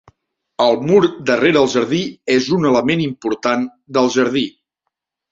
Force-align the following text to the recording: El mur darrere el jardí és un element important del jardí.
El 0.63 0.77
mur 0.91 1.01
darrere 1.25 1.59
el 1.59 1.67
jardí 1.73 1.99
és 2.35 2.47
un 2.57 2.65
element 2.69 3.03
important 3.03 3.67
del 3.99 4.09
jardí. 4.15 4.43